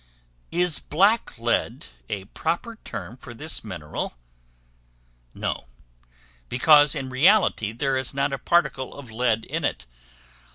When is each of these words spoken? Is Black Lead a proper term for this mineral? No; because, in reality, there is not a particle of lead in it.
Is 0.51 0.79
Black 0.79 1.37
Lead 1.37 1.85
a 2.09 2.25
proper 2.25 2.77
term 2.83 3.15
for 3.17 3.35
this 3.35 3.63
mineral? 3.63 4.17
No; 5.35 5.67
because, 6.49 6.95
in 6.95 7.09
reality, 7.11 7.71
there 7.71 7.95
is 7.97 8.11
not 8.11 8.33
a 8.33 8.39
particle 8.39 8.95
of 8.97 9.11
lead 9.11 9.45
in 9.45 9.63
it. 9.63 9.85